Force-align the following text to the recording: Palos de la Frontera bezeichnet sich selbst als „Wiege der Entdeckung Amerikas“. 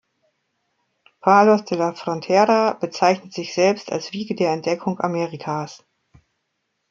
Palos 1.19 1.63
de 1.65 1.75
la 1.77 1.93
Frontera 1.93 2.73
bezeichnet 2.79 3.33
sich 3.33 3.53
selbst 3.53 3.91
als 3.91 4.11
„Wiege 4.13 4.33
der 4.33 4.51
Entdeckung 4.51 4.99
Amerikas“. 4.99 5.85